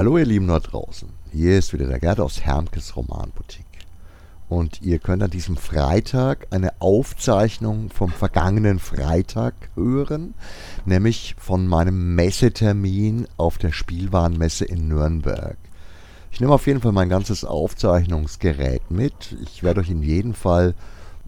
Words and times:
Hallo 0.00 0.16
ihr 0.16 0.24
Lieben 0.24 0.46
dort 0.46 0.72
draußen. 0.72 1.10
Hier 1.30 1.58
ist 1.58 1.74
wieder 1.74 1.86
der 1.86 2.00
Gerd 2.00 2.20
aus 2.20 2.40
Hermkes 2.40 2.96
Romanboutique. 2.96 3.66
Und 4.48 4.80
ihr 4.80 4.98
könnt 4.98 5.22
an 5.22 5.28
diesem 5.28 5.58
Freitag 5.58 6.46
eine 6.48 6.72
Aufzeichnung 6.80 7.90
vom 7.90 8.08
vergangenen 8.10 8.78
Freitag 8.78 9.52
hören, 9.74 10.32
nämlich 10.86 11.34
von 11.38 11.66
meinem 11.66 12.14
Messetermin 12.14 13.28
auf 13.36 13.58
der 13.58 13.72
Spielwarenmesse 13.72 14.64
in 14.64 14.88
Nürnberg. 14.88 15.58
Ich 16.30 16.40
nehme 16.40 16.54
auf 16.54 16.66
jeden 16.66 16.80
Fall 16.80 16.92
mein 16.92 17.10
ganzes 17.10 17.44
Aufzeichnungsgerät 17.44 18.90
mit. 18.90 19.36
Ich 19.42 19.62
werde 19.62 19.80
euch 19.82 19.90
in 19.90 20.02
jedem 20.02 20.32
Fall 20.32 20.74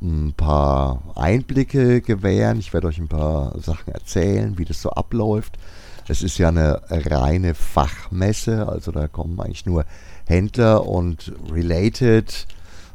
ein 0.01 0.33
paar 0.35 1.03
Einblicke 1.15 2.01
gewähren. 2.01 2.59
Ich 2.59 2.73
werde 2.73 2.87
euch 2.87 2.97
ein 2.97 3.09
paar 3.09 3.53
Sachen 3.61 3.93
erzählen, 3.93 4.57
wie 4.57 4.65
das 4.65 4.81
so 4.81 4.89
abläuft. 4.89 5.59
Es 6.09 6.23
ist 6.23 6.39
ja 6.39 6.49
eine 6.49 6.83
reine 6.91 7.55
Fachmesse, 7.55 8.69
also 8.69 8.91
da 8.91 9.09
kommen 9.09 9.41
eigentlich 9.41 9.67
nur 9.67 9.85
Händler 10.27 10.87
und 10.87 11.33
related 11.51 12.47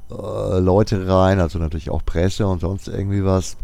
äh, 0.09 0.59
Leute 0.59 1.07
rein, 1.07 1.39
also 1.39 1.59
natürlich 1.59 1.89
auch 1.89 2.03
Presse 2.05 2.47
und 2.47 2.59
sonst 2.59 2.88
irgendwie 2.88 3.23
was. 3.23 3.57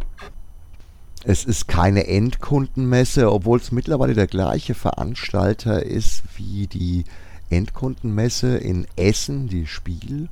Es 1.25 1.45
ist 1.45 1.67
keine 1.67 2.07
Endkundenmesse, 2.07 3.31
obwohl 3.31 3.59
es 3.59 3.71
mittlerweile 3.71 4.13
der 4.13 4.27
gleiche 4.27 4.73
Veranstalter 4.73 5.83
ist 5.83 6.23
wie 6.35 6.67
die 6.67 7.05
Endkundenmesse 7.49 8.57
in 8.57 8.87
Essen, 8.97 9.47
die 9.47 9.67
Spiel. 9.67 10.27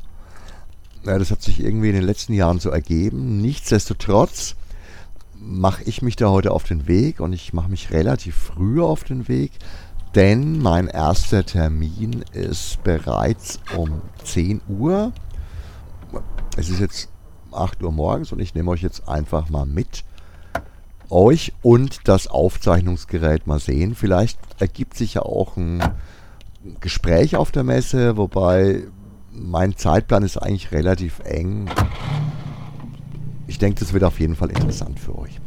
Ja, 1.05 1.17
das 1.17 1.31
hat 1.31 1.41
sich 1.41 1.61
irgendwie 1.61 1.89
in 1.89 1.95
den 1.95 2.03
letzten 2.03 2.33
Jahren 2.33 2.59
so 2.59 2.69
ergeben. 2.69 3.41
Nichtsdestotrotz 3.41 4.55
mache 5.41 5.83
ich 5.83 6.01
mich 6.01 6.15
da 6.15 6.29
heute 6.29 6.51
auf 6.51 6.63
den 6.63 6.87
Weg 6.87 7.19
und 7.19 7.33
ich 7.33 7.51
mache 7.51 7.69
mich 7.69 7.91
relativ 7.91 8.35
früh 8.35 8.81
auf 8.81 9.03
den 9.03 9.27
Weg, 9.27 9.51
denn 10.13 10.59
mein 10.59 10.87
erster 10.87 11.45
Termin 11.45 12.23
ist 12.33 12.83
bereits 12.83 13.59
um 13.75 14.01
10 14.23 14.61
Uhr. 14.67 15.11
Es 16.57 16.69
ist 16.69 16.79
jetzt 16.79 17.09
8 17.51 17.81
Uhr 17.83 17.91
morgens 17.91 18.31
und 18.31 18.39
ich 18.39 18.53
nehme 18.53 18.71
euch 18.71 18.81
jetzt 18.81 19.07
einfach 19.07 19.49
mal 19.49 19.65
mit. 19.65 20.03
Euch 21.09 21.53
und 21.61 22.07
das 22.07 22.27
Aufzeichnungsgerät 22.27 23.47
mal 23.47 23.59
sehen. 23.59 23.95
Vielleicht 23.95 24.39
ergibt 24.59 24.95
sich 24.95 25.15
ja 25.15 25.23
auch 25.23 25.57
ein 25.57 25.81
Gespräch 26.79 27.35
auf 27.35 27.51
der 27.51 27.63
Messe, 27.63 28.15
wobei 28.15 28.83
mein 29.31 29.75
Zeitplan 29.75 30.23
ist 30.23 30.37
eigentlich 30.37 30.71
relativ 30.71 31.19
eng. 31.25 31.69
Ich 33.51 33.59
denke, 33.59 33.81
das 33.81 33.91
wird 33.91 34.05
auf 34.05 34.17
jeden 34.21 34.37
Fall 34.37 34.49
interessant 34.49 34.97
für 34.97 35.13
euch. 35.19 35.41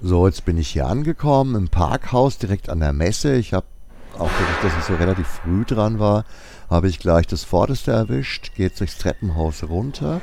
So, 0.00 0.26
jetzt 0.26 0.44
bin 0.44 0.58
ich 0.58 0.70
hier 0.70 0.88
angekommen 0.88 1.54
im 1.54 1.68
Parkhaus 1.68 2.38
direkt 2.38 2.68
an 2.68 2.80
der 2.80 2.92
Messe. 2.92 3.36
Ich 3.36 3.54
habe 3.54 3.66
auch 4.14 4.28
dadurch, 4.28 4.60
dass 4.60 4.76
ich 4.76 4.84
so 4.86 4.96
relativ 4.96 5.28
früh 5.28 5.64
dran 5.64 6.00
war, 6.00 6.24
habe 6.68 6.88
ich 6.88 6.98
gleich 6.98 7.28
das 7.28 7.44
Vorderste 7.44 7.92
erwischt, 7.92 8.50
jetzt 8.56 8.80
durchs 8.80 8.98
Treppenhaus 8.98 9.62
runter, 9.62 10.20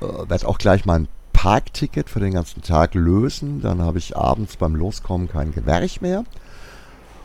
äh, 0.00 0.06
werde 0.30 0.48
auch 0.48 0.56
gleich 0.56 0.86
mein 0.86 1.08
Parkticket 1.42 2.08
für 2.08 2.20
den 2.20 2.34
ganzen 2.34 2.62
Tag 2.62 2.94
lösen. 2.94 3.60
Dann 3.60 3.82
habe 3.82 3.98
ich 3.98 4.16
abends 4.16 4.56
beim 4.56 4.76
Loskommen 4.76 5.28
kein 5.28 5.52
Gewerch 5.52 6.00
mehr. 6.00 6.22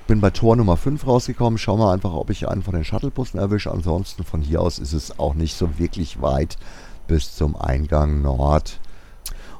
Bin 0.07 0.21
bei 0.21 0.31
Tor 0.31 0.55
Nummer 0.55 0.75
5 0.75 1.05
rausgekommen. 1.05 1.59
Schau 1.59 1.77
mal 1.77 1.93
einfach, 1.93 2.13
ob 2.13 2.31
ich 2.31 2.47
einen 2.47 2.63
von 2.63 2.73
den 2.73 2.83
Shuttlebussen 2.83 3.39
erwische. 3.39 3.69
Ansonsten 3.69 4.23
von 4.23 4.41
hier 4.41 4.59
aus 4.59 4.79
ist 4.79 4.93
es 4.93 5.19
auch 5.19 5.35
nicht 5.35 5.55
so 5.55 5.77
wirklich 5.77 6.19
weit 6.19 6.57
bis 7.05 7.35
zum 7.35 7.55
Eingang 7.55 8.23
Nord. 8.23 8.79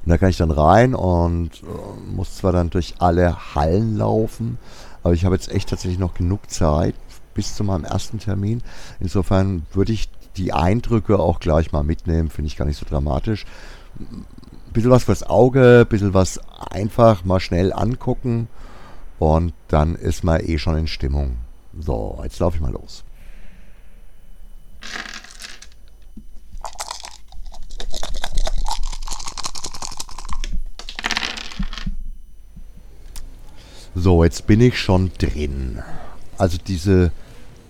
Und 0.03 0.09
da 0.09 0.17
kann 0.17 0.31
ich 0.31 0.37
dann 0.37 0.49
rein 0.49 0.95
und 0.95 1.61
äh, 1.61 2.15
muss 2.15 2.37
zwar 2.37 2.51
dann 2.51 2.71
durch 2.71 2.95
alle 2.97 3.53
Hallen 3.53 3.95
laufen, 3.95 4.57
aber 5.03 5.13
ich 5.13 5.23
habe 5.23 5.35
jetzt 5.35 5.51
echt 5.51 5.69
tatsächlich 5.69 5.99
noch 5.99 6.15
genug 6.15 6.49
Zeit 6.49 6.95
bis 7.35 7.55
zu 7.55 7.63
meinem 7.63 7.83
ersten 7.83 8.17
Termin. 8.17 8.63
Insofern 8.99 9.67
würde 9.71 9.93
ich 9.93 10.09
die 10.35 10.51
Eindrücke 10.51 11.19
auch 11.19 11.39
gleich 11.39 11.71
mal 11.71 11.83
mitnehmen, 11.83 12.31
finde 12.31 12.47
ich 12.47 12.57
gar 12.57 12.65
nicht 12.65 12.79
so 12.79 12.87
dramatisch 12.89 13.45
bisschen 14.77 14.91
was 14.91 15.05
fürs 15.05 15.23
Auge, 15.23 15.87
bisschen 15.89 16.13
was 16.13 16.39
einfach 16.69 17.25
mal 17.25 17.39
schnell 17.39 17.73
angucken 17.73 18.47
und 19.17 19.53
dann 19.69 19.95
ist 19.95 20.23
man 20.23 20.39
eh 20.39 20.59
schon 20.59 20.77
in 20.77 20.85
Stimmung. 20.85 21.37
So, 21.79 22.19
jetzt 22.21 22.37
laufe 22.37 22.57
ich 22.57 22.61
mal 22.61 22.71
los. 22.71 23.03
So, 33.95 34.23
jetzt 34.23 34.45
bin 34.45 34.61
ich 34.61 34.77
schon 34.79 35.09
drin. 35.17 35.81
Also 36.37 36.59
diese 36.67 37.11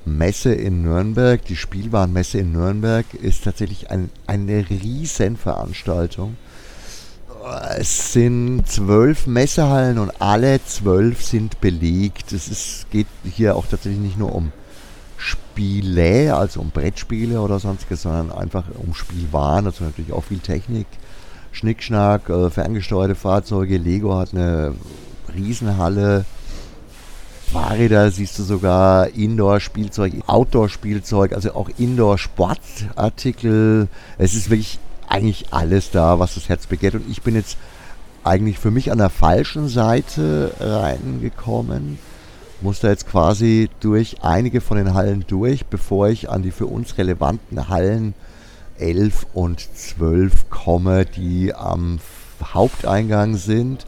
Messe 0.03 0.53
in 0.53 0.81
Nürnberg, 0.81 1.43
die 1.45 1.55
Spielwarenmesse 1.55 2.39
in 2.39 2.51
Nürnberg, 2.51 3.05
ist 3.13 3.45
tatsächlich 3.45 3.91
ein, 3.91 4.09
eine 4.25 4.69
Riesenveranstaltung. 4.69 6.35
Es 7.77 8.13
sind 8.13 8.67
zwölf 8.67 9.27
Messehallen 9.27 9.99
und 9.99 10.21
alle 10.21 10.63
zwölf 10.65 11.23
sind 11.23 11.61
belegt. 11.61 12.33
Es 12.33 12.47
ist, 12.47 12.89
geht 12.91 13.07
hier 13.23 13.55
auch 13.55 13.67
tatsächlich 13.67 14.01
nicht 14.01 14.17
nur 14.17 14.33
um 14.33 14.51
Spiele, 15.17 16.35
also 16.35 16.61
um 16.61 16.71
Brettspiele 16.71 17.39
oder 17.41 17.59
sonstiges, 17.59 18.03
sondern 18.03 18.31
einfach 18.31 18.63
um 18.77 18.93
Spielwaren, 18.93 19.65
also 19.65 19.83
natürlich 19.83 20.13
auch 20.13 20.23
viel 20.23 20.39
Technik, 20.39 20.87
Schnickschnack, 21.51 22.29
äh, 22.29 22.49
ferngesteuerte 22.49 23.15
Fahrzeuge. 23.15 23.75
Lego 23.77 24.15
hat 24.15 24.33
eine 24.33 24.73
Riesenhalle. 25.35 26.23
Fahrräder 27.51 28.09
siehst 28.11 28.39
du 28.39 28.43
sogar, 28.43 29.09
Indoor-Spielzeug, 29.09 30.13
Outdoor-Spielzeug, 30.27 31.33
also 31.33 31.53
auch 31.55 31.69
Indoor-Sportartikel. 31.77 33.89
Es 34.17 34.35
ist 34.35 34.49
wirklich 34.49 34.79
eigentlich 35.07 35.51
alles 35.51 35.91
da, 35.91 36.19
was 36.19 36.35
das 36.35 36.49
Herz 36.49 36.67
begehrt. 36.67 36.95
Und 36.95 37.09
ich 37.09 37.21
bin 37.21 37.35
jetzt 37.35 37.57
eigentlich 38.23 38.59
für 38.59 38.71
mich 38.71 38.91
an 38.91 38.97
der 38.97 39.09
falschen 39.09 39.67
Seite 39.67 40.53
reingekommen. 40.59 41.97
Muss 42.61 42.79
da 42.79 42.89
jetzt 42.89 43.07
quasi 43.07 43.69
durch 43.79 44.23
einige 44.23 44.61
von 44.61 44.77
den 44.77 44.93
Hallen 44.93 45.25
durch, 45.27 45.67
bevor 45.67 46.09
ich 46.09 46.29
an 46.29 46.41
die 46.41 46.51
für 46.51 46.65
uns 46.65 46.97
relevanten 46.97 47.69
Hallen 47.69 48.15
11 48.79 49.27
und 49.33 49.59
12 49.75 50.49
komme, 50.49 51.05
die 51.05 51.53
am 51.53 51.99
Haupteingang 52.43 53.37
sind. 53.37 53.85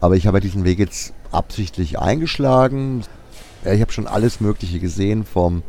Aber 0.00 0.16
ich 0.16 0.26
habe 0.26 0.40
diesen 0.40 0.64
Weg 0.64 0.78
jetzt 0.78 1.12
absichtlich 1.32 1.98
eingeschlagen. 1.98 3.04
Ich 3.64 3.80
habe 3.80 3.92
schon 3.92 4.06
alles 4.06 4.40
Mögliche 4.40 4.78
gesehen, 4.78 5.24
vom 5.24 5.62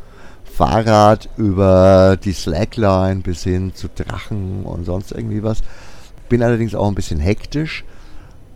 Fahrrad 0.57 1.29
über 1.38 2.18
die 2.18 2.34
Slackline 2.34 3.22
bis 3.22 3.44
hin 3.44 3.75
zu 3.75 3.90
Drachen 3.90 4.66
und 4.66 4.85
sonst 4.85 5.12
irgendwie 5.12 5.44
was. 5.44 5.62
Bin 6.29 6.41
allerdings 6.41 6.73
auch 6.73 6.88
ein 6.88 6.95
bisschen 6.95 7.19
hektisch 7.19 7.85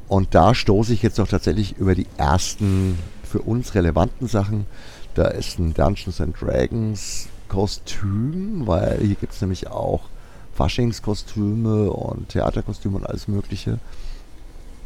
und 0.07 0.34
da 0.34 0.56
stoße 0.56 0.94
ich 0.94 1.03
jetzt 1.03 1.19
auch 1.19 1.28
tatsächlich 1.28 1.78
über 1.78 1.94
die 1.94 2.07
ersten 2.17 2.97
für 3.23 3.44
uns 3.44 3.75
relevanten 3.75 4.28
Sachen. 4.28 4.66
Da 5.13 5.28
ist 5.28 5.59
ein 5.59 5.75
Dungeons 5.75 6.19
and 6.19 6.35
Dragons 6.41 7.28
Kostüm, 7.50 8.66
weil 8.66 8.97
hier 9.01 9.16
gibt 9.16 9.34
es 9.34 9.41
nämlich 9.41 9.67
auch 9.67 10.01
Faschingskostüme 10.56 11.91
und 11.91 12.29
Theaterkostüme 12.29 12.97
und 12.97 13.06
alles 13.06 13.28
Mögliche. 13.28 13.78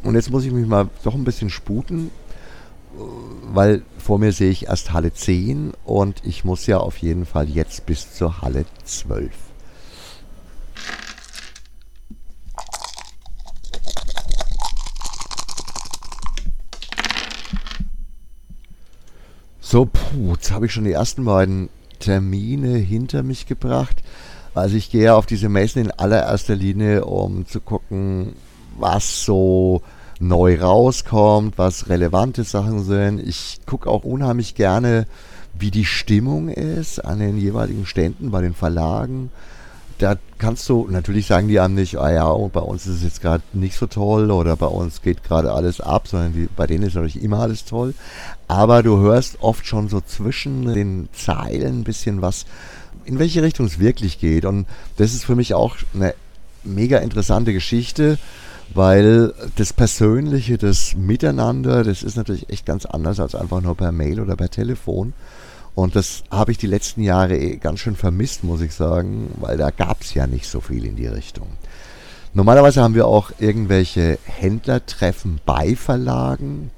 Und 0.03 0.15
jetzt 0.15 0.31
muss 0.31 0.43
ich 0.43 0.51
mich 0.51 0.67
mal 0.67 0.89
doch 1.05 1.15
ein 1.15 1.23
bisschen 1.23 1.49
sputen, 1.49 2.11
weil 3.53 3.83
vor 3.97 4.19
mir 4.19 4.31
sehe 4.31 4.51
ich 4.51 4.67
erst 4.67 4.93
Halle 4.93 5.13
10 5.13 5.73
und 5.83 6.21
ich 6.25 6.43
muss 6.45 6.67
ja 6.67 6.77
auf 6.77 6.97
jeden 6.97 7.25
Fall 7.25 7.49
jetzt 7.49 7.85
bis 7.85 8.13
zur 8.13 8.41
Halle 8.41 8.65
12. 8.83 9.31
So, 19.59 19.85
puh, 19.85 20.33
jetzt 20.33 20.51
habe 20.51 20.67
ich 20.67 20.71
schon 20.71 20.83
die 20.83 20.91
ersten 20.91 21.25
beiden 21.25 21.69
Termine 21.99 22.77
hinter 22.77 23.23
mich 23.23 23.47
gebracht. 23.47 24.03
Also 24.53 24.77
ich 24.77 24.89
gehe 24.89 25.13
auf 25.13 25.25
diese 25.25 25.49
Messen 25.49 25.81
in 25.81 25.91
allererster 25.91 26.55
Linie, 26.55 27.03
um 27.03 27.45
zu 27.45 27.59
gucken, 27.59 28.35
was 28.77 29.25
so 29.25 29.81
neu 30.19 30.59
rauskommt, 30.59 31.57
was 31.57 31.89
relevante 31.89 32.43
Sachen 32.43 32.83
sind. 32.83 33.19
Ich 33.19 33.59
gucke 33.65 33.89
auch 33.89 34.03
unheimlich 34.03 34.55
gerne, 34.55 35.07
wie 35.57 35.71
die 35.71 35.85
Stimmung 35.85 36.49
ist 36.49 36.99
an 36.99 37.19
den 37.19 37.37
jeweiligen 37.37 37.85
Ständen 37.85 38.31
bei 38.31 38.41
den 38.41 38.53
Verlagen. 38.53 39.31
da 39.97 40.17
kannst 40.39 40.67
du, 40.67 40.87
natürlich 40.89 41.27
sagen 41.27 41.47
die 41.47 41.59
einem 41.59 41.75
nicht, 41.75 41.97
ah 41.97 42.11
ja, 42.11 42.27
und 42.27 42.51
bei 42.51 42.59
uns 42.59 42.85
ist 42.85 42.97
es 42.97 43.03
jetzt 43.03 43.21
gerade 43.21 43.43
nicht 43.53 43.77
so 43.77 43.87
toll 43.87 44.29
oder 44.29 44.57
bei 44.57 44.65
uns 44.65 45.01
geht 45.01 45.23
gerade 45.23 45.53
alles 45.53 45.79
ab, 45.79 46.09
sondern 46.09 46.33
die, 46.33 46.49
bei 46.53 46.67
denen 46.67 46.83
ist 46.83 46.95
natürlich 46.95 47.23
immer 47.23 47.39
alles 47.39 47.63
toll. 47.63 47.93
Aber 48.49 48.83
du 48.83 48.99
hörst 48.99 49.37
oft 49.41 49.65
schon 49.65 49.87
so 49.87 50.01
zwischen 50.01 50.73
den 50.73 51.07
Zeilen 51.13 51.79
ein 51.79 51.83
bisschen 51.85 52.21
was, 52.21 52.45
in 53.05 53.19
welche 53.19 53.41
Richtung 53.41 53.67
es 53.67 53.79
wirklich 53.79 54.19
geht. 54.19 54.43
Und 54.43 54.67
das 54.97 55.13
ist 55.13 55.23
für 55.23 55.35
mich 55.35 55.53
auch 55.53 55.77
eine 55.93 56.13
mega 56.65 56.97
interessante 56.97 57.53
Geschichte, 57.53 58.17
weil 58.73 59.33
das 59.55 59.73
Persönliche, 59.73 60.57
das 60.57 60.95
Miteinander, 60.95 61.83
das 61.83 62.03
ist 62.03 62.17
natürlich 62.17 62.49
echt 62.49 62.65
ganz 62.65 62.85
anders 62.85 63.19
als 63.19 63.35
einfach 63.35 63.61
nur 63.61 63.75
per 63.75 63.91
Mail 63.91 64.19
oder 64.19 64.35
per 64.35 64.49
Telefon. 64.49 65.13
Und 65.75 65.95
das 65.95 66.23
habe 66.31 66.51
ich 66.51 66.57
die 66.57 66.67
letzten 66.67 67.01
Jahre 67.01 67.37
eh 67.37 67.57
ganz 67.57 67.81
schön 67.81 67.95
vermisst, 67.95 68.43
muss 68.43 68.61
ich 68.61 68.73
sagen, 68.73 69.29
weil 69.39 69.57
da 69.57 69.71
gab 69.71 70.01
es 70.01 70.13
ja 70.13 70.25
nicht 70.25 70.47
so 70.47 70.61
viel 70.61 70.85
in 70.85 70.95
die 70.95 71.07
Richtung. 71.07 71.47
Normalerweise 72.33 72.81
haben 72.81 72.95
wir 72.95 73.07
auch 73.07 73.31
irgendwelche 73.39 74.17
Händlertreffen 74.23 75.39
bei 75.45 75.75
Verlagen. 75.75 76.71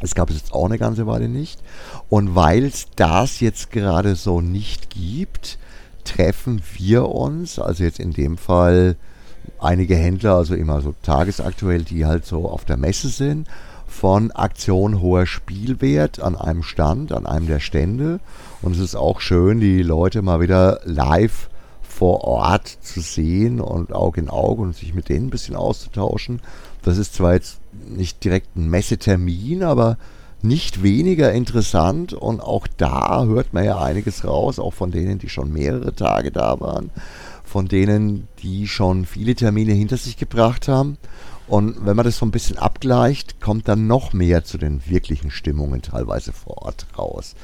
Das 0.00 0.14
gab 0.14 0.30
es 0.30 0.36
jetzt 0.36 0.52
auch 0.52 0.66
eine 0.66 0.78
ganze 0.78 1.06
Weile 1.06 1.28
nicht. 1.28 1.60
Und 2.08 2.34
weil 2.34 2.64
es 2.64 2.86
das 2.96 3.40
jetzt 3.40 3.70
gerade 3.70 4.16
so 4.16 4.40
nicht 4.40 4.90
gibt, 4.90 5.58
treffen 6.04 6.62
wir 6.76 7.08
uns, 7.08 7.58
also 7.58 7.84
jetzt 7.84 8.00
in 8.00 8.12
dem 8.12 8.38
Fall 8.38 8.96
einige 9.60 9.96
Händler, 9.96 10.36
also 10.36 10.54
immer 10.54 10.80
so 10.80 10.94
tagesaktuell, 11.02 11.82
die 11.82 12.06
halt 12.06 12.24
so 12.24 12.48
auf 12.48 12.64
der 12.64 12.76
Messe 12.76 13.08
sind, 13.08 13.48
von 13.86 14.30
Aktion 14.32 15.00
hoher 15.00 15.26
Spielwert 15.26 16.20
an 16.20 16.36
einem 16.36 16.62
Stand, 16.62 17.12
an 17.12 17.26
einem 17.26 17.46
der 17.46 17.60
Stände. 17.60 18.20
Und 18.62 18.72
es 18.72 18.80
ist 18.80 18.94
auch 18.94 19.20
schön, 19.20 19.60
die 19.60 19.82
Leute 19.82 20.22
mal 20.22 20.40
wieder 20.40 20.80
live 20.84 21.48
vor 21.82 22.22
Ort 22.22 22.68
zu 22.68 23.00
sehen 23.00 23.60
und 23.60 23.92
Auge 23.92 24.20
in 24.20 24.28
Auge 24.28 24.62
und 24.62 24.76
sich 24.76 24.94
mit 24.94 25.08
denen 25.08 25.26
ein 25.26 25.30
bisschen 25.30 25.56
auszutauschen. 25.56 26.40
Das 26.82 26.96
ist 26.96 27.14
zwar 27.14 27.34
jetzt 27.34 27.58
nicht 27.72 28.22
direkt 28.22 28.56
ein 28.56 28.70
Messetermin, 28.70 29.64
aber 29.64 29.96
nicht 30.40 30.82
weniger 30.84 31.32
interessant 31.32 32.12
und 32.12 32.40
auch 32.40 32.68
da 32.76 33.24
hört 33.24 33.52
man 33.52 33.64
ja 33.64 33.80
einiges 33.80 34.24
raus, 34.24 34.60
auch 34.60 34.72
von 34.72 34.92
denen, 34.92 35.18
die 35.18 35.28
schon 35.28 35.52
mehrere 35.52 35.92
Tage 35.94 36.30
da 36.30 36.60
waren, 36.60 36.90
von 37.48 37.66
denen, 37.66 38.28
die 38.42 38.68
schon 38.68 39.06
viele 39.06 39.34
Termine 39.34 39.72
hinter 39.72 39.96
sich 39.96 40.16
gebracht 40.16 40.68
haben 40.68 40.98
und 41.48 41.86
wenn 41.86 41.96
man 41.96 42.04
das 42.04 42.18
so 42.18 42.26
ein 42.26 42.30
bisschen 42.30 42.58
abgleicht, 42.58 43.40
kommt 43.40 43.68
dann 43.68 43.86
noch 43.86 44.12
mehr 44.12 44.44
zu 44.44 44.58
den 44.58 44.86
wirklichen 44.86 45.30
Stimmungen 45.30 45.80
teilweise 45.80 46.32
vor 46.32 46.62
Ort 46.62 46.86
raus. 46.96 47.34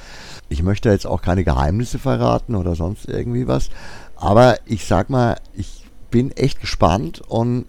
Ich 0.51 0.63
möchte 0.63 0.91
jetzt 0.91 1.07
auch 1.07 1.23
keine 1.23 1.43
Geheimnisse 1.43 1.99
verraten 1.99 2.55
oder 2.55 2.75
sonst 2.75 3.09
irgendwie 3.09 3.49
was, 3.49 3.71
aber 4.15 4.59
ich 4.67 4.85
sag 4.85 5.09
mal, 5.09 5.37
ich 5.55 5.87
bin 6.11 6.31
echt 6.33 6.61
gespannt 6.61 7.23
und 7.27 7.65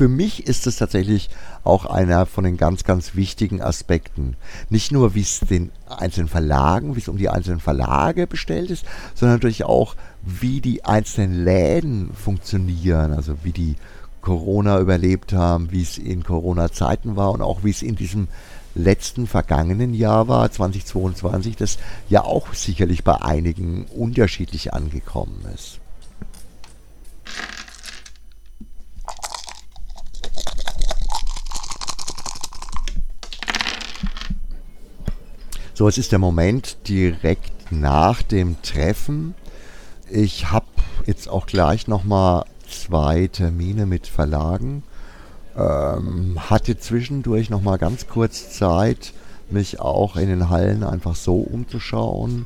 für 0.00 0.08
mich 0.08 0.46
ist 0.46 0.66
es 0.66 0.76
tatsächlich 0.76 1.28
auch 1.62 1.84
einer 1.84 2.24
von 2.24 2.44
den 2.44 2.56
ganz, 2.56 2.84
ganz 2.84 3.16
wichtigen 3.16 3.60
Aspekten. 3.60 4.34
Nicht 4.70 4.92
nur, 4.92 5.14
wie 5.14 5.20
es 5.20 5.40
den 5.40 5.72
einzelnen 5.90 6.28
Verlagen, 6.28 6.96
wie 6.96 7.00
es 7.00 7.08
um 7.08 7.18
die 7.18 7.28
einzelnen 7.28 7.60
Verlage 7.60 8.26
bestellt 8.26 8.70
ist, 8.70 8.86
sondern 9.14 9.36
natürlich 9.36 9.64
auch, 9.64 9.96
wie 10.22 10.62
die 10.62 10.86
einzelnen 10.86 11.44
Läden 11.44 12.14
funktionieren, 12.14 13.12
also 13.12 13.34
wie 13.42 13.52
die 13.52 13.76
Corona 14.22 14.80
überlebt 14.80 15.34
haben, 15.34 15.70
wie 15.70 15.82
es 15.82 15.98
in 15.98 16.24
Corona-Zeiten 16.24 17.16
war 17.16 17.32
und 17.32 17.42
auch 17.42 17.62
wie 17.62 17.70
es 17.70 17.82
in 17.82 17.96
diesem 17.96 18.28
letzten 18.74 19.26
vergangenen 19.26 19.92
Jahr 19.92 20.28
war, 20.28 20.50
2022, 20.50 21.56
das 21.56 21.76
ja 22.08 22.24
auch 22.24 22.54
sicherlich 22.54 23.04
bei 23.04 23.20
einigen 23.20 23.84
unterschiedlich 23.84 24.72
angekommen 24.72 25.44
ist. 25.54 25.78
So, 35.80 35.88
es 35.88 35.96
ist 35.96 36.12
der 36.12 36.18
Moment 36.18 36.76
direkt 36.88 37.72
nach 37.72 38.20
dem 38.20 38.60
Treffen. 38.60 39.34
Ich 40.10 40.50
habe 40.50 40.66
jetzt 41.06 41.26
auch 41.26 41.46
gleich 41.46 41.88
nochmal 41.88 42.44
zwei 42.68 43.28
Termine 43.28 43.86
mit 43.86 44.06
Verlagen. 44.06 44.82
Ähm, 45.56 46.36
hatte 46.50 46.78
zwischendurch 46.78 47.48
noch 47.48 47.62
mal 47.62 47.78
ganz 47.78 48.08
kurz 48.08 48.50
Zeit, 48.50 49.14
mich 49.48 49.80
auch 49.80 50.16
in 50.16 50.28
den 50.28 50.50
Hallen 50.50 50.84
einfach 50.84 51.16
so 51.16 51.36
umzuschauen. 51.36 52.44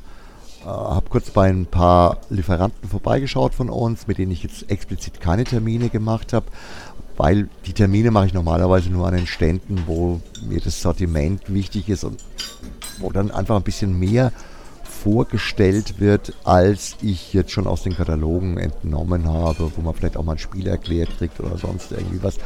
Äh, 0.62 0.66
habe 0.66 1.10
kurz 1.10 1.30
bei 1.30 1.48
ein 1.48 1.66
paar 1.66 2.18
Lieferanten 2.30 2.88
vorbeigeschaut 2.88 3.52
von 3.52 3.68
uns, 3.68 4.06
mit 4.06 4.18
denen 4.18 4.30
ich 4.30 4.44
jetzt 4.44 4.70
explizit 4.70 5.20
keine 5.20 5.42
Termine 5.42 5.88
gemacht 5.88 6.32
habe, 6.32 6.46
weil 7.16 7.48
die 7.66 7.72
Termine 7.72 8.10
mache 8.10 8.26
ich 8.26 8.34
normalerweise 8.34 8.90
nur 8.90 9.06
an 9.06 9.14
den 9.14 9.26
Ständen, 9.26 9.84
wo 9.86 10.20
mir 10.48 10.60
das 10.60 10.80
Sortiment 10.80 11.42
wichtig 11.52 11.88
ist 11.88 12.04
und 12.04 12.22
wo 12.98 13.10
dann 13.10 13.30
einfach 13.30 13.56
ein 13.56 13.62
bisschen 13.62 13.98
mehr 13.98 14.32
vorgestellt 15.04 16.00
wird, 16.00 16.32
als 16.44 16.96
ich 17.02 17.34
jetzt 17.34 17.50
schon 17.50 17.66
aus 17.66 17.82
den 17.82 17.94
Katalogen 17.94 18.56
entnommen 18.56 19.28
habe, 19.28 19.70
wo 19.76 19.82
man 19.82 19.94
vielleicht 19.94 20.16
auch 20.16 20.24
mal 20.24 20.32
ein 20.32 20.38
Spiel 20.38 20.66
erklärt 20.66 21.10
kriegt 21.18 21.40
oder 21.40 21.58
sonst 21.58 21.92
irgendwie 21.92 22.22
was. 22.22 22.38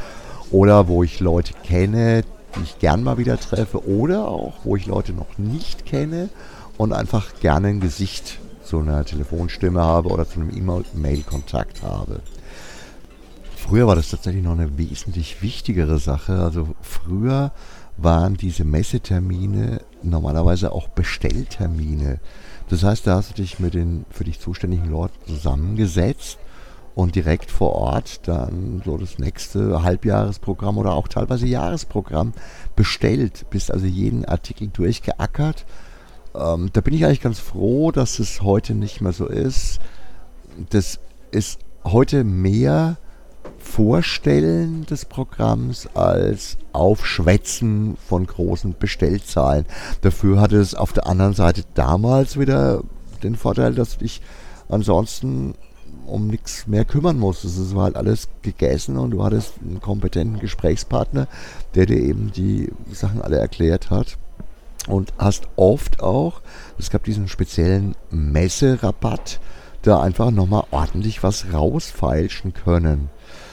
Oder 0.51 0.87
wo 0.87 1.03
ich 1.03 1.19
Leute 1.19 1.53
kenne, 1.63 2.23
die 2.55 2.63
ich 2.63 2.79
gern 2.79 3.03
mal 3.03 3.17
wieder 3.17 3.39
treffe. 3.39 3.87
Oder 3.87 4.27
auch, 4.27 4.53
wo 4.63 4.75
ich 4.75 4.87
Leute 4.87 5.13
noch 5.13 5.37
nicht 5.37 5.85
kenne 5.85 6.29
und 6.77 6.91
einfach 6.91 7.39
gerne 7.39 7.69
ein 7.69 7.79
Gesicht 7.79 8.39
zu 8.63 8.79
einer 8.79 9.05
Telefonstimme 9.05 9.81
habe 9.81 10.09
oder 10.09 10.27
zu 10.27 10.39
einem 10.39 10.49
E-Mail-Kontakt 10.49 11.81
habe. 11.83 12.19
Früher 13.69 13.85
war 13.85 13.95
das 13.95 14.09
tatsächlich 14.09 14.43
noch 14.43 14.53
eine 14.53 14.79
wesentlich 14.79 15.43
wichtigere 15.43 15.99
Sache. 15.99 16.39
Also 16.39 16.69
früher 16.81 17.51
waren 17.97 18.33
diese 18.33 18.63
Messetermine 18.63 19.81
normalerweise 20.01 20.71
auch 20.71 20.87
Bestelltermine. 20.87 22.19
Das 22.69 22.83
heißt, 22.83 23.05
da 23.05 23.17
hast 23.17 23.29
du 23.29 23.35
dich 23.35 23.59
mit 23.59 23.75
den 23.75 24.07
für 24.09 24.23
dich 24.23 24.39
zuständigen 24.39 24.89
Leuten 24.89 25.13
zusammengesetzt 25.27 26.39
und 26.95 27.13
direkt 27.13 27.51
vor 27.51 27.73
Ort 27.73 28.27
dann 28.27 28.81
so 28.83 28.97
das 28.97 29.19
nächste 29.19 29.83
Halbjahresprogramm 29.83 30.79
oder 30.79 30.93
auch 30.93 31.07
teilweise 31.07 31.45
Jahresprogramm 31.45 32.33
bestellt, 32.75 33.45
bist 33.51 33.71
also 33.71 33.85
jeden 33.85 34.25
Artikel 34.25 34.69
durchgeackert. 34.69 35.67
Ähm, 36.33 36.71
da 36.73 36.81
bin 36.81 36.95
ich 36.95 37.05
eigentlich 37.05 37.21
ganz 37.21 37.37
froh, 37.37 37.91
dass 37.91 38.17
es 38.17 38.41
heute 38.41 38.73
nicht 38.73 38.99
mehr 38.99 39.13
so 39.13 39.27
ist. 39.27 39.79
Das 40.71 40.99
ist 41.29 41.59
heute 41.83 42.23
mehr 42.23 42.97
Vorstellen 43.57 44.85
des 44.85 45.05
Programms 45.05 45.87
als 45.93 46.57
Aufschwätzen 46.73 47.97
von 48.07 48.25
großen 48.25 48.75
Bestellzahlen. 48.77 49.65
Dafür 50.01 50.39
hatte 50.39 50.57
es 50.57 50.75
auf 50.75 50.93
der 50.93 51.07
anderen 51.07 51.33
Seite 51.33 51.63
damals 51.73 52.39
wieder 52.39 52.83
den 53.23 53.35
Vorteil, 53.35 53.73
dass 53.73 53.93
du 53.93 53.99
dich 53.99 54.21
ansonsten 54.69 55.55
um 56.05 56.27
nichts 56.27 56.67
mehr 56.67 56.85
kümmern 56.85 57.19
musstest. 57.19 57.57
Es 57.57 57.75
war 57.75 57.83
halt 57.83 57.95
alles 57.95 58.27
gegessen 58.41 58.97
und 58.97 59.11
du 59.11 59.23
hattest 59.23 59.53
einen 59.61 59.79
kompetenten 59.79 60.39
Gesprächspartner, 60.39 61.27
der 61.75 61.85
dir 61.85 61.99
eben 61.99 62.31
die 62.31 62.71
Sachen 62.91 63.21
alle 63.21 63.37
erklärt 63.37 63.89
hat. 63.89 64.17
Und 64.87 65.13
hast 65.17 65.47
oft 65.55 66.01
auch, 66.01 66.41
es 66.79 66.89
gab 66.89 67.03
diesen 67.03 67.27
speziellen 67.27 67.95
Messerabatt, 68.09 69.39
da 69.81 70.01
einfach 70.01 70.31
nochmal 70.31 70.63
ordentlich 70.71 71.21
was 71.21 71.53
rausfeilschen 71.53 72.53
können. 72.53 73.09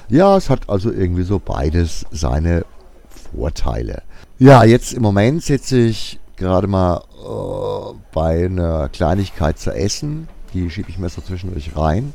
Ja, 0.09 0.37
es 0.37 0.51
hat 0.51 0.69
also 0.69 0.93
irgendwie 0.93 1.25
so 1.25 1.41
beides 1.41 2.07
seine 2.13 2.65
Vorteile. 3.09 4.03
Ja, 4.39 4.63
jetzt 4.65 4.93
im 4.93 5.03
Moment 5.03 5.43
sitze 5.43 5.79
ich 5.79 6.21
gerade 6.37 6.69
mal 6.69 6.99
äh, 6.99 7.95
bei 8.13 8.45
einer 8.47 8.89
Kleinigkeit 8.89 9.59
zu 9.59 9.75
essen. 9.75 10.29
Die 10.55 10.71
schiebe 10.71 10.91
ich 10.91 10.99
mir 10.99 11.09
so 11.09 11.21
zwischendurch 11.23 11.77
rein. 11.77 12.15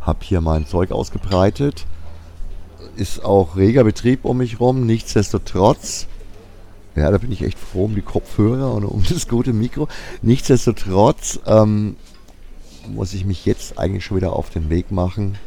Hab 0.00 0.24
hier 0.24 0.40
mein 0.40 0.66
Zeug 0.66 0.90
ausgebreitet. 0.90 1.86
Ist 2.96 3.24
auch 3.24 3.56
reger 3.56 3.84
Betrieb 3.84 4.24
um 4.24 4.38
mich 4.38 4.58
rum. 4.58 4.86
Nichtsdestotrotz, 4.86 6.06
ja, 6.96 7.10
da 7.10 7.18
bin 7.18 7.30
ich 7.30 7.42
echt 7.42 7.58
froh 7.58 7.84
um 7.84 7.94
die 7.94 8.02
Kopfhörer 8.02 8.74
und 8.74 8.84
um 8.84 9.04
das 9.08 9.28
gute 9.28 9.52
Mikro. 9.52 9.86
Nichtsdestotrotz 10.20 11.38
ähm, 11.46 11.96
muss 12.88 13.14
ich 13.14 13.24
mich 13.24 13.44
jetzt 13.46 13.78
eigentlich 13.78 14.04
schon 14.04 14.16
wieder 14.16 14.32
auf 14.32 14.50
den 14.50 14.68
Weg 14.68 14.90
machen, 14.90 15.38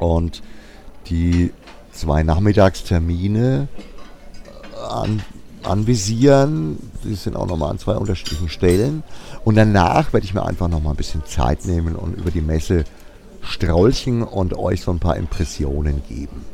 und 0.00 0.42
die 1.06 1.52
zwei 1.92 2.22
Nachmittagstermine 2.22 3.68
äh, 4.74 4.92
an, 4.92 5.22
anvisieren. 5.62 6.78
Die 7.04 7.14
sind 7.14 7.36
auch 7.36 7.46
nochmal 7.46 7.70
an 7.70 7.78
zwei 7.78 7.94
unterschiedlichen 7.94 8.48
Stellen. 8.48 9.02
Und 9.44 9.56
danach 9.56 10.12
werde 10.12 10.24
ich 10.24 10.34
mir 10.34 10.44
einfach 10.44 10.68
nochmal 10.68 10.94
ein 10.94 10.96
bisschen 10.96 11.24
Zeit 11.26 11.64
nehmen 11.64 11.96
und 11.96 12.16
über 12.16 12.30
die 12.30 12.40
Messe 12.40 12.84
strolchen 13.42 14.22
und 14.22 14.56
euch 14.56 14.82
so 14.82 14.90
ein 14.90 14.98
paar 14.98 15.16
Impressionen 15.16 16.02
geben. 16.08 16.44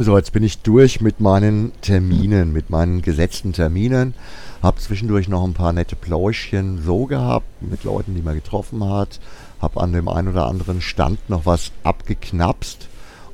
So, 0.00 0.16
jetzt 0.16 0.32
bin 0.32 0.44
ich 0.44 0.58
durch 0.58 1.00
mit 1.00 1.18
meinen 1.18 1.72
Terminen, 1.80 2.52
mit 2.52 2.70
meinen 2.70 3.02
gesetzten 3.02 3.52
Terminen. 3.52 4.14
Hab 4.62 4.78
zwischendurch 4.78 5.26
noch 5.28 5.42
ein 5.42 5.54
paar 5.54 5.72
nette 5.72 5.96
Pläuschchen 5.96 6.80
so 6.84 7.06
gehabt, 7.06 7.46
mit 7.60 7.82
Leuten, 7.82 8.14
die 8.14 8.22
man 8.22 8.36
getroffen 8.36 8.88
hat. 8.88 9.18
Hab 9.60 9.76
an 9.76 9.92
dem 9.92 10.06
einen 10.06 10.28
oder 10.28 10.46
anderen 10.46 10.82
Stand 10.82 11.28
noch 11.28 11.46
was 11.46 11.72
abgeknapst. 11.82 12.86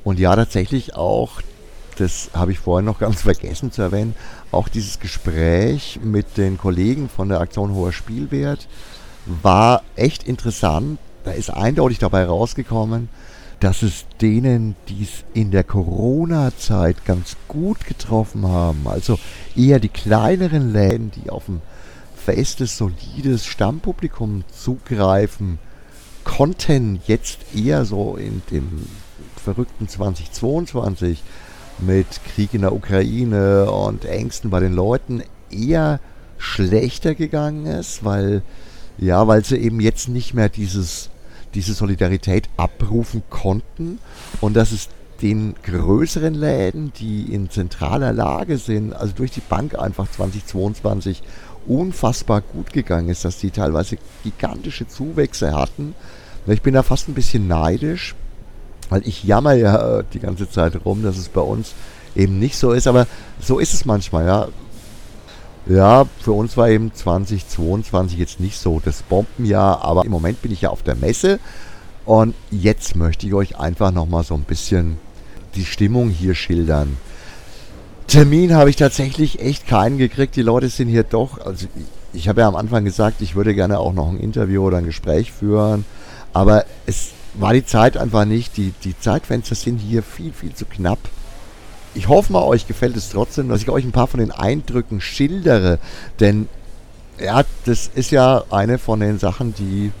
Und 0.03 0.17
ja, 0.17 0.35
tatsächlich 0.35 0.95
auch, 0.95 1.39
das 1.99 2.31
habe 2.33 2.51
ich 2.51 2.57
vorhin 2.57 2.85
noch 2.85 2.97
ganz 2.97 3.21
vergessen 3.21 3.71
zu 3.71 3.83
erwähnen, 3.83 4.15
auch 4.51 4.67
dieses 4.67 4.99
Gespräch 4.99 5.99
mit 6.03 6.35
den 6.35 6.57
Kollegen 6.57 7.09
von 7.09 7.29
der 7.29 7.41
Aktion 7.41 7.75
Hoher 7.75 7.93
Spielwert 7.93 8.67
war 9.27 9.83
echt 9.95 10.23
interessant. 10.23 10.97
Da 11.25 11.31
ist 11.31 11.51
eindeutig 11.51 11.99
dabei 11.99 12.25
rausgekommen, 12.25 13.09
dass 13.59 13.81
es 13.81 14.05
denen, 14.21 14.75
die 14.89 15.03
es 15.03 15.23
in 15.33 15.51
der 15.51 15.63
Corona-Zeit 15.63 17.05
ganz 17.05 17.37
gut 17.47 17.85
getroffen 17.85 18.47
haben, 18.47 18.87
also 18.87 19.17
eher 19.55 19.79
die 19.79 19.89
kleineren 19.89 20.73
Läden, 20.73 21.11
die 21.11 21.29
auf 21.29 21.47
ein 21.47 21.61
festes, 22.15 22.77
solides 22.77 23.45
Stammpublikum 23.45 24.43
zugreifen, 24.51 25.59
konnten 26.23 26.99
jetzt 27.05 27.39
eher 27.55 27.85
so 27.85 28.17
in 28.17 28.41
dem 28.51 28.87
verrückten 29.41 29.87
2022 29.87 31.21
mit 31.79 32.07
Krieg 32.23 32.53
in 32.53 32.61
der 32.61 32.73
Ukraine 32.73 33.69
und 33.69 34.05
Ängsten 34.05 34.49
bei 34.49 34.59
den 34.59 34.73
Leuten 34.73 35.23
eher 35.51 35.99
schlechter 36.37 37.15
gegangen 37.15 37.65
ist, 37.65 38.03
weil 38.03 38.41
ja, 38.97 39.27
weil 39.27 39.43
sie 39.43 39.57
eben 39.57 39.81
jetzt 39.81 40.07
nicht 40.07 40.33
mehr 40.33 40.49
dieses 40.49 41.09
diese 41.55 41.73
Solidarität 41.73 42.49
abrufen 42.57 43.23
konnten 43.29 43.99
und 44.41 44.55
dass 44.55 44.71
es 44.71 44.89
den 45.21 45.55
größeren 45.63 46.33
Läden, 46.33 46.91
die 46.99 47.33
in 47.33 47.49
zentraler 47.49 48.11
Lage 48.11 48.57
sind, 48.57 48.93
also 48.93 49.13
durch 49.15 49.31
die 49.31 49.41
Bank 49.41 49.79
einfach 49.79 50.11
2022 50.11 51.23
unfassbar 51.67 52.41
gut 52.41 52.73
gegangen 52.73 53.09
ist, 53.09 53.25
dass 53.25 53.39
die 53.39 53.49
teilweise 53.49 53.97
gigantische 54.23 54.87
Zuwächse 54.87 55.53
hatten. 55.53 55.95
Ich 56.47 56.61
bin 56.61 56.73
da 56.73 56.83
fast 56.83 57.07
ein 57.07 57.15
bisschen 57.15 57.47
neidisch, 57.47 58.13
weil 58.89 59.07
ich 59.07 59.23
jammer 59.23 59.53
ja 59.53 60.03
die 60.03 60.19
ganze 60.19 60.49
Zeit 60.49 60.85
rum, 60.85 61.01
dass 61.01 61.17
es 61.17 61.29
bei 61.29 61.41
uns 61.41 61.73
eben 62.15 62.37
nicht 62.37 62.57
so 62.57 62.71
ist, 62.71 62.87
aber 62.87 63.07
so 63.39 63.59
ist 63.59 63.73
es 63.73 63.85
manchmal, 63.85 64.25
ja. 64.25 64.47
Ja, 65.67 66.05
für 66.21 66.33
uns 66.33 66.57
war 66.57 66.69
eben 66.69 66.93
2022 66.93 68.19
jetzt 68.19 68.39
nicht 68.39 68.59
so 68.59 68.79
das 68.83 69.01
Bombenjahr, 69.01 69.83
aber 69.83 70.05
im 70.05 70.11
Moment 70.11 70.41
bin 70.41 70.51
ich 70.51 70.61
ja 70.61 70.69
auf 70.69 70.83
der 70.83 70.95
Messe 70.95 71.39
und 72.05 72.35
jetzt 72.51 72.95
möchte 72.95 73.25
ich 73.25 73.33
euch 73.33 73.57
einfach 73.57 73.91
nochmal 73.91 74.23
so 74.23 74.35
ein 74.35 74.43
bisschen 74.43 74.97
die 75.55 75.65
Stimmung 75.65 76.09
hier 76.09 76.35
schildern. 76.35 76.97
Termin 78.05 78.53
habe 78.53 78.69
ich 78.69 78.75
tatsächlich 78.75 79.41
echt 79.41 79.67
keinen 79.67 79.97
gekriegt. 79.97 80.35
Die 80.35 80.43
Leute 80.43 80.69
sind 80.69 80.87
hier 80.87 81.03
doch, 81.03 81.43
also 81.43 81.65
ich, 82.13 82.29
habe 82.29 82.41
ja 82.41 82.47
am 82.47 82.55
Anfang 82.55 82.85
gesagt, 82.85 83.21
ich 83.21 83.35
würde 83.35 83.55
gerne 83.55 83.79
auch 83.79 83.93
noch 83.93 84.09
ein 84.09 84.19
Interview 84.19 84.63
oder 84.63 84.77
ein 84.77 84.85
Gespräch 84.85 85.31
führen, 85.31 85.83
aber 86.31 86.65
es 86.85 87.09
war 87.33 87.53
die 87.53 87.65
Zeit 87.65 87.97
einfach 87.97 88.25
nicht. 88.25 88.55
Die, 88.57 88.71
die 88.83 88.97
Zeitfenster 88.97 89.55
sind 89.55 89.79
hier 89.79 90.03
viel, 90.03 90.31
viel 90.31 90.53
zu 90.53 90.65
knapp 90.65 90.99
ich 91.95 92.09
hoffe 92.09 92.33
mal, 92.33 92.43
euch 92.43 92.67
gefällt 92.67 92.97
es 92.97 93.09
trotzdem, 93.09 93.49
dass 93.49 93.61
ich 93.61 93.69
euch 93.69 93.83
ein 93.83 93.93
paar 93.93 94.07
von 94.07 94.19
den 94.19 94.31
Eindrücken 94.31 95.01
schildere. 95.01 95.79
Denn 96.19 96.47
ja, 97.19 97.43
das 97.63 97.89
ist 97.95 98.11
ja 98.11 98.43
eine 98.51 98.77
von 98.77 98.99
den 98.99 99.17
Sachen, 99.17 99.55
die 99.55 99.91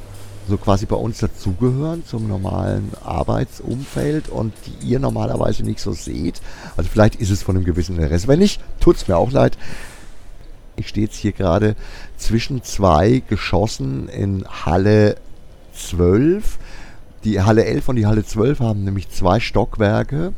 so 0.47 0.57
quasi 0.57 0.85
bei 0.85 0.97
uns 0.97 1.19
dazugehören 1.19 2.05
zum 2.05 2.27
normalen 2.27 2.91
Arbeitsumfeld 3.03 4.29
und 4.29 4.53
die 4.65 4.87
ihr 4.87 4.99
normalerweise 4.99 5.63
nicht 5.63 5.79
so 5.79 5.93
seht. 5.93 6.41
Also 6.77 6.89
vielleicht 6.91 7.15
ist 7.15 7.31
es 7.31 7.41
von 7.41 7.55
einem 7.55 7.65
gewissen 7.65 7.95
Interesse. 7.95 8.27
Wenn 8.27 8.39
nicht, 8.39 8.61
tut 8.79 8.97
es 8.97 9.07
mir 9.07 9.17
auch 9.17 9.31
leid. 9.31 9.57
Ich 10.75 10.89
stehe 10.89 11.07
jetzt 11.07 11.15
hier 11.15 11.31
gerade 11.31 11.75
zwischen 12.17 12.61
zwei 12.61 13.23
Geschossen 13.27 14.09
in 14.09 14.45
Halle 14.65 15.15
12. 15.73 16.59
Die 17.23 17.41
Halle 17.41 17.65
11 17.65 17.89
und 17.89 17.95
die 17.95 18.05
Halle 18.05 18.25
12 18.25 18.59
haben 18.59 18.83
nämlich 18.83 19.09
zwei 19.09 19.39
Stockwerke 19.39 20.33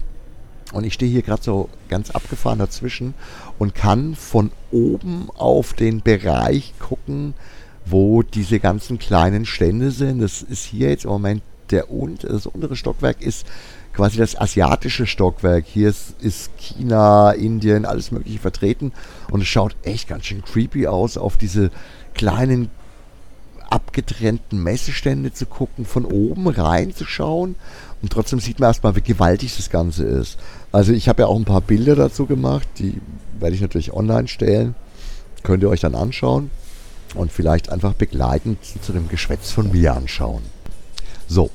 und 0.73 0.83
ich 0.83 0.93
stehe 0.93 1.11
hier 1.11 1.21
gerade 1.21 1.43
so 1.43 1.69
ganz 1.89 2.11
abgefahren 2.11 2.59
dazwischen 2.59 3.13
und 3.57 3.75
kann 3.75 4.15
von 4.15 4.51
oben 4.71 5.29
auf 5.35 5.73
den 5.73 6.01
Bereich 6.01 6.73
gucken, 6.79 7.33
wo 7.85 8.21
diese 8.21 8.59
ganzen 8.59 8.99
kleinen 8.99 9.45
Stände 9.45 9.91
sind. 9.91 10.19
Das 10.19 10.41
ist 10.41 10.65
hier 10.65 10.89
jetzt 10.89 11.05
im 11.05 11.11
Moment 11.11 11.41
der 11.71 11.91
und 11.91 12.23
das 12.23 12.45
untere 12.45 12.75
Stockwerk 12.75 13.21
ist 13.21 13.45
quasi 13.97 14.17
das 14.17 14.39
asiatische 14.39 15.07
Stockwerk. 15.07 15.65
Hier 15.65 15.89
ist, 15.89 16.21
ist, 16.21 16.51
China, 16.57 17.31
Indien, 17.31 17.83
alles 17.83 18.11
Mögliche 18.11 18.37
vertreten. 18.37 18.91
Und 19.31 19.41
es 19.41 19.47
schaut 19.47 19.75
echt 19.83 20.07
ganz 20.07 20.25
schön 20.25 20.43
creepy 20.43 20.85
aus, 20.85 21.17
auf 21.17 21.35
diese 21.35 21.71
kleinen 22.13 22.69
abgetrennten 23.71 24.61
Messestände 24.61 25.33
zu 25.33 25.45
gucken, 25.45 25.85
von 25.85 26.05
oben 26.05 26.47
reinzuschauen 26.47 27.55
und 28.01 28.11
trotzdem 28.11 28.39
sieht 28.39 28.59
man 28.59 28.69
erstmal, 28.69 28.95
wie 28.95 29.01
gewaltig 29.01 29.55
das 29.57 29.69
Ganze 29.69 30.03
ist. 30.03 30.37
Also 30.71 30.93
ich 30.93 31.09
habe 31.09 31.23
ja 31.23 31.27
auch 31.27 31.37
ein 31.37 31.45
paar 31.45 31.61
Bilder 31.61 31.95
dazu 31.95 32.25
gemacht, 32.25 32.67
die 32.79 33.01
werde 33.39 33.55
ich 33.55 33.61
natürlich 33.61 33.93
online 33.93 34.27
stellen. 34.27 34.75
Könnt 35.43 35.63
ihr 35.63 35.69
euch 35.69 35.81
dann 35.81 35.95
anschauen 35.95 36.49
und 37.15 37.31
vielleicht 37.31 37.69
einfach 37.69 37.93
begleitend 37.93 38.59
zu 38.81 38.91
dem 38.91 39.07
Geschwätz 39.07 39.51
von 39.51 39.71
mir 39.71 39.95
anschauen. 39.95 40.43
So. 41.27 41.49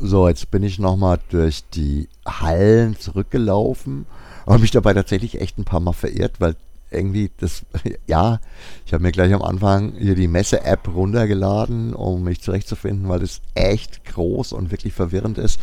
So, 0.00 0.28
jetzt 0.28 0.50
bin 0.50 0.62
ich 0.62 0.78
nochmal 0.78 1.18
durch 1.30 1.64
die 1.70 2.08
Hallen 2.26 2.98
zurückgelaufen 2.98 4.06
habe 4.48 4.62
mich 4.62 4.70
dabei 4.70 4.94
tatsächlich 4.94 5.40
echt 5.40 5.58
ein 5.58 5.64
paar 5.64 5.80
Mal 5.80 5.92
verirrt, 5.92 6.40
weil 6.40 6.56
irgendwie 6.90 7.30
das, 7.38 7.64
ja, 8.06 8.40
ich 8.86 8.94
habe 8.94 9.02
mir 9.02 9.12
gleich 9.12 9.32
am 9.32 9.42
Anfang 9.42 9.92
hier 9.98 10.14
die 10.14 10.28
Messe-App 10.28 10.88
runtergeladen, 10.88 11.92
um 11.94 12.24
mich 12.24 12.40
zurechtzufinden, 12.40 13.08
weil 13.08 13.22
es 13.22 13.40
echt 13.54 14.04
groß 14.06 14.52
und 14.52 14.70
wirklich 14.70 14.94
verwirrend 14.94 15.38
ist. 15.38 15.60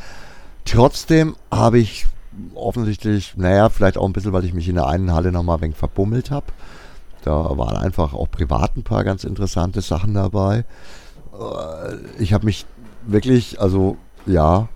Trotzdem 0.65 1.35
habe 1.51 1.79
ich 1.79 2.05
offensichtlich, 2.53 3.35
naja, 3.37 3.69
vielleicht 3.69 3.97
auch 3.97 4.05
ein 4.05 4.13
bisschen, 4.13 4.33
weil 4.33 4.45
ich 4.45 4.53
mich 4.53 4.67
in 4.67 4.75
der 4.75 4.87
einen 4.87 5.13
Halle 5.13 5.31
nochmal 5.31 5.57
ein 5.57 5.61
wenig 5.61 5.77
verbummelt 5.77 6.31
habe. 6.31 6.47
Da 7.23 7.57
waren 7.57 7.77
einfach 7.77 8.13
auch 8.13 8.29
privat 8.29 8.77
ein 8.77 8.83
paar 8.83 9.03
ganz 9.03 9.23
interessante 9.23 9.81
Sachen 9.81 10.13
dabei. 10.13 10.63
Äh, 11.33 12.21
ich 12.21 12.33
habe 12.33 12.45
mich 12.45 12.65
wirklich, 13.07 13.59
also 13.59 13.97
ja, 14.25 14.67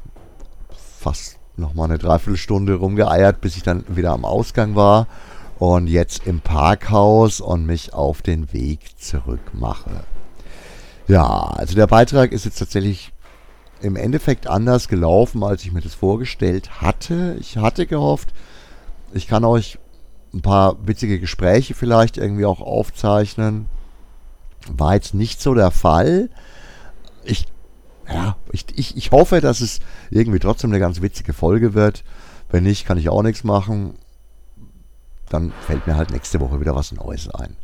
fast 1.00 1.38
nochmal 1.58 1.90
eine 1.90 1.98
Dreiviertelstunde 1.98 2.76
rumgeeiert, 2.76 3.42
bis 3.42 3.58
ich 3.58 3.64
dann 3.64 3.84
wieder 3.88 4.12
am 4.12 4.26
Ausgang 4.26 4.76
war 4.76 5.08
und 5.60 5.88
jetzt 5.88 6.26
im 6.26 6.40
Parkhaus 6.40 7.42
und 7.42 7.66
mich 7.66 7.94
auf 7.94 8.22
den 8.22 8.52
Weg 8.54 8.98
zurück 8.98 9.54
mache. 9.54 10.04
Ja, 11.08 11.26
also 11.26 11.76
der 11.76 11.88
Beitrag 11.88 12.32
ist 12.32 12.46
jetzt 12.46 12.60
tatsächlich 12.60 13.12
im 13.82 13.96
Endeffekt 13.96 14.48
anders 14.48 14.88
gelaufen, 14.88 15.44
als 15.44 15.64
ich 15.64 15.72
mir 15.72 15.82
das 15.82 15.96
vorgestellt 15.96 16.82
hatte. 16.82 17.36
Ich 17.40 17.58
hatte 17.58 17.88
gehofft, 17.88 18.34
ich 19.14 19.28
kann 19.28 19.44
euch 19.44 19.80
ein 20.34 20.42
paar 20.42 20.76
witzige 20.86 21.20
Gespräche 21.20 21.74
vielleicht 21.74 22.18
irgendwie 22.18 22.46
auch 22.46 22.62
aufzeichnen. 22.62 23.68
War 24.72 24.96
jetzt 24.96 25.14
nicht 25.14 25.42
so 25.42 25.54
der 25.54 25.72
Fall. 25.72 26.30
Ich, 27.24 27.46
ja, 28.12 28.36
ich, 28.52 28.66
ich, 28.76 28.98
ich 28.98 29.12
hoffe, 29.12 29.42
dass 29.42 29.62
es 29.62 29.80
irgendwie 30.10 30.40
trotzdem 30.40 30.72
eine 30.72 30.80
ganz 30.80 31.02
witzige 31.02 31.34
Folge 31.34 31.74
wird. 31.74 32.04
Wenn 32.50 32.64
nicht, 32.64 32.86
kann 32.86 32.98
ich 32.98 33.10
auch 33.10 33.22
nichts 33.22 33.44
machen 33.44 33.94
dann 35.30 35.54
fällt 35.66 35.88
mir 35.88 35.96
halt 35.96 36.12
nächste 36.12 36.40
Woche 36.40 36.60
wieder 36.60 36.76
was 36.76 36.92
Neues 36.92 37.30
ein. 37.30 37.56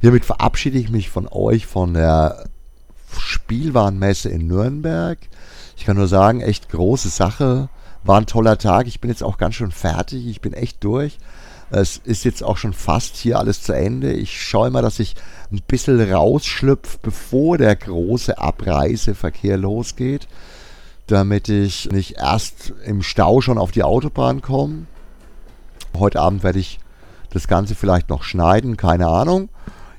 Hiermit 0.00 0.24
verabschiede 0.24 0.78
ich 0.78 0.90
mich 0.90 1.10
von 1.10 1.28
euch 1.30 1.66
von 1.66 1.94
der 1.94 2.48
Spielwarenmesse 3.18 4.30
in 4.30 4.46
Nürnberg. 4.46 5.18
Ich 5.76 5.84
kann 5.84 5.96
nur 5.96 6.08
sagen, 6.08 6.40
echt 6.40 6.70
große 6.70 7.08
Sache. 7.08 7.68
War 8.02 8.18
ein 8.18 8.26
toller 8.26 8.56
Tag. 8.56 8.86
Ich 8.86 9.00
bin 9.00 9.10
jetzt 9.10 9.22
auch 9.22 9.36
ganz 9.36 9.56
schön 9.56 9.72
fertig. 9.72 10.26
Ich 10.26 10.40
bin 10.40 10.54
echt 10.54 10.82
durch. 10.84 11.18
Es 11.70 11.98
ist 11.98 12.24
jetzt 12.24 12.42
auch 12.42 12.56
schon 12.56 12.72
fast 12.72 13.16
hier 13.16 13.38
alles 13.38 13.62
zu 13.62 13.72
Ende. 13.72 14.12
Ich 14.12 14.42
schaue 14.42 14.70
mal, 14.70 14.82
dass 14.82 14.98
ich 14.98 15.14
ein 15.52 15.62
bisschen 15.66 16.00
rausschlüpfe, 16.12 16.98
bevor 17.00 17.58
der 17.58 17.76
große 17.76 18.38
Abreiseverkehr 18.38 19.56
losgeht, 19.56 20.26
damit 21.06 21.48
ich 21.48 21.90
nicht 21.92 22.16
erst 22.18 22.72
im 22.84 23.02
Stau 23.02 23.40
schon 23.40 23.58
auf 23.58 23.70
die 23.70 23.84
Autobahn 23.84 24.42
komme. 24.42 24.86
Heute 25.96 26.20
Abend 26.20 26.42
werde 26.42 26.58
ich 26.58 26.80
das 27.30 27.46
Ganze 27.46 27.74
vielleicht 27.74 28.08
noch 28.08 28.24
schneiden, 28.24 28.76
keine 28.76 29.06
Ahnung. 29.06 29.48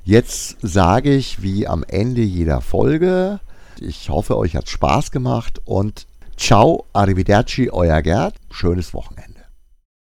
Jetzt 0.04 0.58
sage 0.62 1.14
ich 1.14 1.42
wie 1.42 1.68
am 1.68 1.84
Ende 1.84 2.22
jeder 2.22 2.60
Folge, 2.60 3.40
ich 3.80 4.10
hoffe, 4.10 4.38
euch 4.38 4.56
hat 4.56 4.70
Spaß 4.70 5.12
gemacht 5.12 5.62
und 5.66 6.06
ciao, 6.38 6.86
arrivederci, 6.94 7.70
euer 7.72 8.02
Gerd, 8.02 8.36
schönes 8.50 8.94
Wochenende. 8.94 9.41